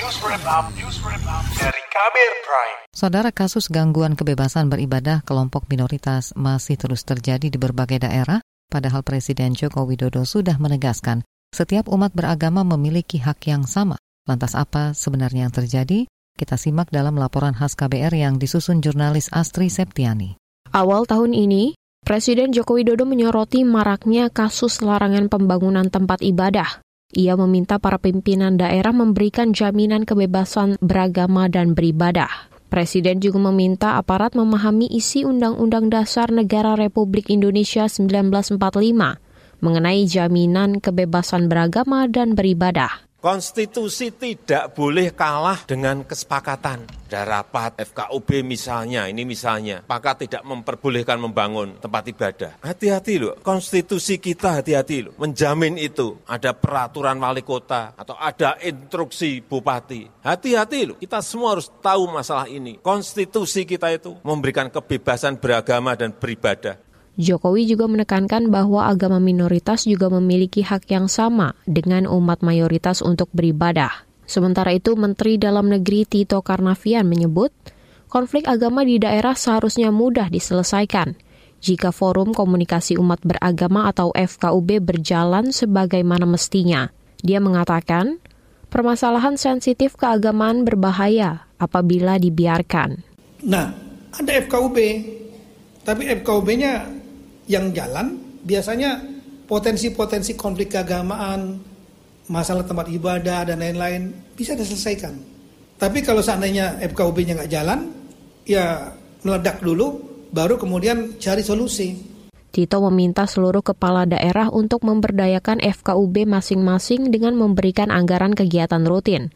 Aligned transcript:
Dari 0.00 1.82
Kabir 1.92 2.30
Prime. 2.40 2.78
Saudara 2.88 3.28
kasus 3.36 3.68
gangguan 3.68 4.16
kebebasan 4.16 4.72
beribadah 4.72 5.20
kelompok 5.28 5.68
minoritas 5.68 6.32
masih 6.32 6.80
terus 6.80 7.04
terjadi 7.04 7.52
di 7.52 7.60
berbagai 7.60 8.08
daerah, 8.08 8.40
padahal 8.72 9.04
Presiden 9.04 9.52
Joko 9.52 9.84
Widodo 9.84 10.24
sudah 10.24 10.56
menegaskan 10.56 11.20
setiap 11.52 11.92
umat 11.92 12.16
beragama 12.16 12.64
memiliki 12.64 13.20
hak 13.20 13.44
yang 13.44 13.68
sama. 13.68 14.00
Lantas 14.24 14.56
apa 14.56 14.96
sebenarnya 14.96 15.52
yang 15.52 15.54
terjadi? 15.54 16.08
Kita 16.32 16.56
simak 16.56 16.88
dalam 16.88 17.20
laporan 17.20 17.52
khas 17.52 17.76
KBR 17.76 18.16
yang 18.16 18.40
disusun 18.40 18.80
jurnalis 18.80 19.28
Astri 19.36 19.68
Septiani. 19.68 20.40
Awal 20.72 21.04
tahun 21.04 21.36
ini, 21.36 21.76
Presiden 22.00 22.56
Joko 22.56 22.80
Widodo 22.80 23.04
menyoroti 23.04 23.68
maraknya 23.68 24.32
kasus 24.32 24.80
larangan 24.80 25.28
pembangunan 25.28 25.92
tempat 25.92 26.24
ibadah. 26.24 26.80
Ia 27.10 27.34
meminta 27.34 27.82
para 27.82 27.98
pimpinan 27.98 28.54
daerah 28.54 28.94
memberikan 28.94 29.50
jaminan 29.50 30.06
kebebasan 30.06 30.78
beragama 30.78 31.50
dan 31.50 31.74
beribadah. 31.74 32.30
Presiden 32.70 33.18
juga 33.18 33.50
meminta 33.50 33.98
aparat 33.98 34.38
memahami 34.38 34.86
isi 34.86 35.26
Undang-Undang 35.26 35.90
Dasar 35.90 36.30
Negara 36.30 36.78
Republik 36.78 37.26
Indonesia 37.26 37.90
1945 37.90 38.54
mengenai 39.58 40.06
jaminan 40.06 40.78
kebebasan 40.78 41.50
beragama 41.50 42.06
dan 42.06 42.38
beribadah. 42.38 43.09
Konstitusi 43.20 44.16
tidak 44.16 44.72
boleh 44.72 45.12
kalah 45.12 45.68
dengan 45.68 46.08
kesepakatan. 46.08 46.88
Ada 47.04 47.28
rapat 47.28 47.76
FKUB 47.76 48.40
misalnya, 48.40 49.12
ini 49.12 49.28
misalnya, 49.28 49.84
maka 49.84 50.16
tidak 50.16 50.40
memperbolehkan 50.40 51.20
membangun 51.20 51.76
tempat 51.84 52.08
ibadah. 52.08 52.56
Hati-hati 52.64 53.20
loh, 53.20 53.36
konstitusi 53.44 54.16
kita 54.16 54.64
hati-hati 54.64 55.04
loh, 55.04 55.12
menjamin 55.20 55.76
itu. 55.76 56.16
Ada 56.24 56.56
peraturan 56.56 57.20
wali 57.20 57.44
kota 57.44 57.92
atau 57.92 58.16
ada 58.16 58.56
instruksi 58.64 59.44
bupati. 59.44 60.08
Hati-hati 60.24 60.80
loh, 60.88 60.96
kita 60.96 61.20
semua 61.20 61.60
harus 61.60 61.68
tahu 61.84 62.08
masalah 62.08 62.48
ini. 62.48 62.80
Konstitusi 62.80 63.68
kita 63.68 63.92
itu 63.92 64.16
memberikan 64.24 64.72
kebebasan 64.72 65.36
beragama 65.36 65.92
dan 65.92 66.16
beribadah. 66.16 66.80
Jokowi 67.20 67.68
juga 67.68 67.84
menekankan 67.84 68.48
bahwa 68.48 68.88
agama 68.88 69.20
minoritas 69.20 69.84
juga 69.84 70.08
memiliki 70.08 70.64
hak 70.64 70.88
yang 70.88 71.04
sama 71.04 71.52
dengan 71.68 72.08
umat 72.08 72.40
mayoritas 72.40 73.04
untuk 73.04 73.28
beribadah. 73.36 74.08
Sementara 74.24 74.72
itu, 74.72 74.96
Menteri 74.96 75.36
Dalam 75.36 75.68
Negeri 75.68 76.08
Tito 76.08 76.40
Karnavian 76.40 77.04
menyebut, 77.04 77.52
konflik 78.08 78.48
agama 78.48 78.88
di 78.88 78.96
daerah 78.96 79.36
seharusnya 79.36 79.92
mudah 79.92 80.32
diselesaikan 80.32 81.12
jika 81.60 81.92
Forum 81.92 82.32
Komunikasi 82.32 82.96
Umat 82.96 83.20
Beragama 83.20 83.92
atau 83.92 84.16
FKUB 84.16 84.80
berjalan 84.80 85.52
sebagaimana 85.52 86.24
mestinya. 86.24 86.88
Dia 87.20 87.36
mengatakan, 87.36 88.16
permasalahan 88.72 89.36
sensitif 89.36 89.92
keagamaan 90.00 90.64
berbahaya 90.64 91.44
apabila 91.60 92.16
dibiarkan. 92.16 93.04
Nah, 93.44 93.76
ada 94.16 94.32
FKUB, 94.40 94.76
tapi 95.84 96.08
FKUB-nya 96.08 96.88
yang 97.50 97.74
jalan 97.74 98.14
biasanya 98.46 99.02
potensi-potensi 99.50 100.38
konflik 100.38 100.70
keagamaan, 100.70 101.58
masalah 102.30 102.62
tempat 102.62 102.86
ibadah 102.86 103.42
dan 103.50 103.58
lain-lain 103.58 104.14
bisa 104.38 104.54
diselesaikan. 104.54 105.18
Tapi 105.74 105.98
kalau 106.06 106.22
seandainya 106.22 106.78
FKUB-nya 106.78 107.42
nggak 107.42 107.50
jalan, 107.50 107.90
ya 108.46 108.94
meledak 109.26 109.58
dulu, 109.58 109.98
baru 110.30 110.54
kemudian 110.54 111.18
cari 111.18 111.42
solusi. 111.42 111.98
Tito 112.50 112.82
meminta 112.90 113.26
seluruh 113.26 113.62
kepala 113.62 114.06
daerah 114.06 114.50
untuk 114.50 114.82
memberdayakan 114.86 115.62
FKUB 115.62 116.26
masing-masing 116.26 117.10
dengan 117.10 117.34
memberikan 117.38 117.90
anggaran 117.90 118.34
kegiatan 118.34 118.82
rutin. 118.86 119.34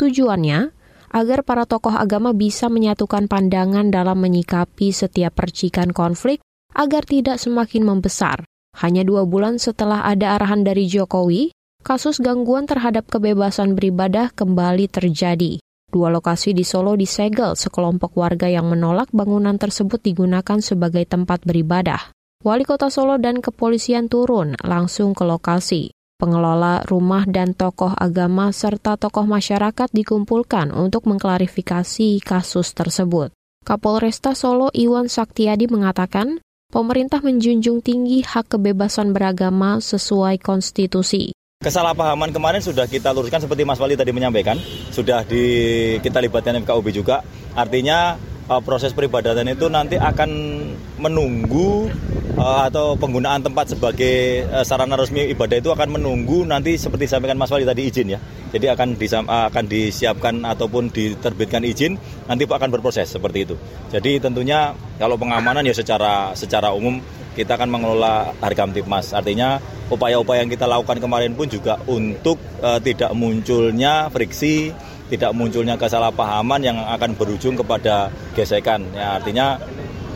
Tujuannya 0.00 0.72
agar 1.14 1.46
para 1.46 1.64
tokoh 1.64 1.94
agama 1.94 2.34
bisa 2.34 2.66
menyatukan 2.66 3.30
pandangan 3.30 3.92
dalam 3.92 4.18
menyikapi 4.18 4.90
setiap 4.90 5.38
percikan 5.38 5.94
konflik 5.94 6.42
agar 6.74 7.06
tidak 7.06 7.38
semakin 7.38 7.86
membesar. 7.86 8.42
Hanya 8.74 9.06
dua 9.06 9.22
bulan 9.22 9.62
setelah 9.62 10.02
ada 10.02 10.34
arahan 10.34 10.66
dari 10.66 10.90
Jokowi, 10.90 11.54
kasus 11.86 12.18
gangguan 12.18 12.66
terhadap 12.66 13.06
kebebasan 13.06 13.78
beribadah 13.78 14.34
kembali 14.34 14.90
terjadi. 14.90 15.62
Dua 15.94 16.10
lokasi 16.10 16.50
di 16.50 16.66
Solo 16.66 16.98
disegel 16.98 17.54
sekelompok 17.54 18.18
warga 18.18 18.50
yang 18.50 18.66
menolak 18.66 19.14
bangunan 19.14 19.54
tersebut 19.54 20.02
digunakan 20.02 20.58
sebagai 20.58 21.06
tempat 21.06 21.46
beribadah. 21.46 22.10
Wali 22.42 22.66
kota 22.66 22.90
Solo 22.90 23.14
dan 23.22 23.38
kepolisian 23.38 24.10
turun 24.10 24.58
langsung 24.66 25.14
ke 25.14 25.22
lokasi. 25.22 25.94
Pengelola 26.18 26.82
rumah 26.86 27.26
dan 27.30 27.54
tokoh 27.54 27.94
agama 27.94 28.50
serta 28.50 28.98
tokoh 28.98 29.22
masyarakat 29.22 29.90
dikumpulkan 29.94 30.74
untuk 30.74 31.06
mengklarifikasi 31.06 32.18
kasus 32.26 32.74
tersebut. 32.74 33.30
Kapolresta 33.62 34.34
Solo 34.34 34.74
Iwan 34.74 35.06
Saktiadi 35.06 35.70
mengatakan, 35.70 36.42
pemerintah 36.74 37.22
menjunjung 37.22 37.86
tinggi 37.86 38.26
hak 38.26 38.58
kebebasan 38.58 39.14
beragama 39.14 39.78
sesuai 39.78 40.42
konstitusi. 40.42 41.30
Kesalahpahaman 41.62 42.34
kemarin 42.34 42.58
sudah 42.58 42.90
kita 42.90 43.14
luruskan 43.14 43.38
seperti 43.38 43.62
Mas 43.62 43.78
Wali 43.78 43.94
tadi 43.94 44.10
menyampaikan, 44.10 44.58
sudah 44.90 45.22
di 45.22 45.46
kita 46.02 46.18
libatkan 46.18 46.60
FKUB 46.66 46.90
juga. 46.90 47.22
Artinya 47.54 48.18
uh, 48.48 48.60
proses 48.60 48.92
peribadatan 48.92 49.48
itu 49.48 49.66
nanti 49.72 49.96
akan 49.96 50.30
menunggu 51.00 51.88
uh, 52.36 52.68
atau 52.68 52.94
penggunaan 52.98 53.40
tempat 53.44 53.76
sebagai 53.76 54.46
uh, 54.50 54.64
sarana 54.66 54.96
resmi 54.98 55.30
ibadah 55.32 55.60
itu 55.60 55.70
akan 55.72 56.00
menunggu 56.00 56.44
nanti 56.44 56.76
seperti 56.76 57.08
disampaikan 57.08 57.38
Mas 57.40 57.52
Wali 57.52 57.64
tadi 57.66 57.88
izin 57.88 58.16
ya. 58.16 58.20
Jadi 58.54 58.70
akan 58.70 58.88
disam, 58.94 59.26
uh, 59.26 59.50
akan 59.50 59.64
disiapkan 59.66 60.34
ataupun 60.46 60.92
diterbitkan 60.92 61.64
izin 61.66 61.98
nanti 62.30 62.46
akan 62.46 62.70
berproses 62.70 63.10
seperti 63.10 63.50
itu. 63.50 63.56
Jadi 63.90 64.20
tentunya 64.22 64.76
kalau 65.00 65.18
pengamanan 65.18 65.66
ya 65.66 65.74
secara 65.74 66.32
secara 66.38 66.70
umum 66.70 67.02
kita 67.34 67.58
akan 67.58 67.66
mengelola 67.66 68.30
harga 68.38 68.62
Kamtipmas. 68.62 69.10
Artinya 69.10 69.58
upaya-upaya 69.90 70.46
yang 70.46 70.52
kita 70.54 70.70
lakukan 70.70 71.02
kemarin 71.02 71.34
pun 71.34 71.50
juga 71.50 71.82
untuk 71.90 72.38
uh, 72.62 72.78
tidak 72.78 73.10
munculnya 73.12 74.06
friksi 74.08 74.70
tidak 75.12 75.36
munculnya 75.36 75.76
kesalahpahaman 75.76 76.60
yang 76.64 76.78
akan 76.80 77.16
berujung 77.16 77.58
kepada 77.58 78.08
gesekan. 78.32 78.84
Ya, 78.96 79.20
artinya 79.20 79.60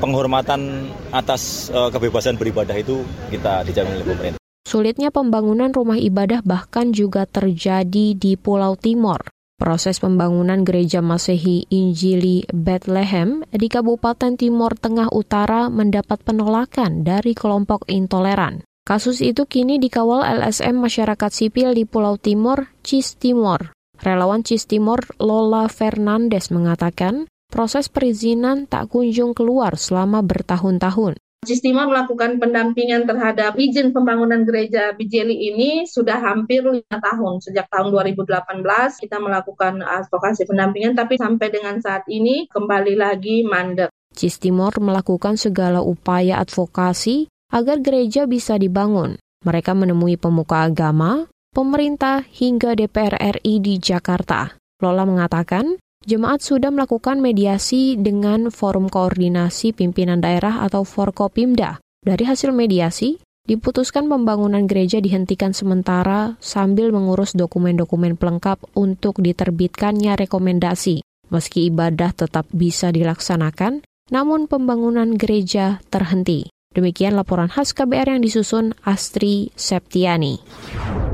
penghormatan 0.00 0.90
atas 1.10 1.68
uh, 1.74 1.90
kebebasan 1.90 2.38
beribadah 2.38 2.74
itu 2.78 3.02
kita 3.28 3.66
dijamin 3.66 4.00
oleh 4.00 4.06
pemerintah. 4.06 4.42
Sulitnya 4.68 5.08
pembangunan 5.08 5.72
rumah 5.72 5.96
ibadah 5.96 6.44
bahkan 6.44 6.92
juga 6.92 7.24
terjadi 7.24 8.12
di 8.12 8.36
Pulau 8.36 8.76
Timor. 8.76 9.32
Proses 9.58 9.98
pembangunan 9.98 10.62
gereja 10.62 11.02
Masehi 11.02 11.66
Injili 11.66 12.46
Bethlehem 12.52 13.42
di 13.50 13.66
Kabupaten 13.66 14.38
Timor 14.38 14.78
Tengah 14.78 15.10
Utara 15.10 15.66
mendapat 15.66 16.22
penolakan 16.22 17.02
dari 17.02 17.34
kelompok 17.34 17.88
intoleran. 17.90 18.62
Kasus 18.86 19.18
itu 19.18 19.44
kini 19.50 19.82
dikawal 19.82 20.22
LSM 20.24 20.78
Masyarakat 20.78 21.30
Sipil 21.32 21.74
di 21.74 21.82
Pulau 21.82 22.20
Timor, 22.20 22.70
Cis 22.86 23.18
Timor. 23.18 23.74
Relawan 23.98 24.46
Cis 24.46 24.70
Timor 24.70 25.02
Lola 25.18 25.66
Fernandes 25.66 26.54
mengatakan, 26.54 27.26
proses 27.50 27.90
perizinan 27.90 28.70
tak 28.70 28.94
kunjung 28.94 29.34
keluar 29.34 29.74
selama 29.74 30.22
bertahun-tahun. 30.22 31.18
Cistima 31.42 31.86
melakukan 31.86 32.42
pendampingan 32.42 33.06
terhadap 33.06 33.54
izin 33.54 33.94
pembangunan 33.94 34.42
gereja 34.42 34.90
Bijeli 34.94 35.54
ini 35.54 35.86
sudah 35.86 36.18
hampir 36.18 36.66
lima 36.66 36.98
tahun. 36.98 37.38
Sejak 37.38 37.70
tahun 37.70 37.94
2018 37.94 38.58
kita 38.98 39.22
melakukan 39.22 39.78
advokasi 39.82 40.50
pendampingan, 40.50 40.98
tapi 40.98 41.14
sampai 41.14 41.46
dengan 41.50 41.78
saat 41.78 42.02
ini 42.10 42.50
kembali 42.50 42.94
lagi 42.98 43.46
mandek. 43.46 43.90
Cistimor 44.14 44.82
melakukan 44.82 45.38
segala 45.38 45.78
upaya 45.78 46.42
advokasi 46.42 47.30
agar 47.54 47.82
gereja 47.86 48.26
bisa 48.26 48.58
dibangun. 48.58 49.14
Mereka 49.46 49.78
menemui 49.78 50.18
pemuka 50.18 50.66
agama, 50.66 51.30
pemerintah, 51.52 52.24
hingga 52.24 52.74
DPR 52.78 53.40
RI 53.40 53.60
di 53.62 53.80
Jakarta. 53.80 54.56
Lola 54.78 55.02
mengatakan, 55.02 55.78
Jemaat 56.08 56.40
sudah 56.40 56.70
melakukan 56.70 57.18
mediasi 57.18 57.98
dengan 57.98 58.48
Forum 58.48 58.88
Koordinasi 58.88 59.74
Pimpinan 59.74 60.22
Daerah 60.22 60.62
atau 60.64 60.86
Forkopimda. 60.86 61.82
Dari 62.00 62.24
hasil 62.24 62.54
mediasi, 62.54 63.18
diputuskan 63.44 64.06
pembangunan 64.06 64.64
gereja 64.64 65.02
dihentikan 65.02 65.52
sementara 65.52 66.38
sambil 66.40 66.94
mengurus 66.94 67.34
dokumen-dokumen 67.34 68.14
pelengkap 68.14 68.62
untuk 68.78 69.18
diterbitkannya 69.20 70.16
rekomendasi. 70.16 71.02
Meski 71.28 71.68
ibadah 71.68 72.16
tetap 72.16 72.48
bisa 72.54 72.88
dilaksanakan, 72.88 73.84
namun 74.08 74.48
pembangunan 74.48 75.12
gereja 75.18 75.82
terhenti. 75.92 76.48
Demikian 76.72 77.18
laporan 77.18 77.52
khas 77.52 77.76
KBR 77.76 78.16
yang 78.16 78.22
disusun 78.24 78.72
Astri 78.86 79.52
Septiani. 79.58 80.40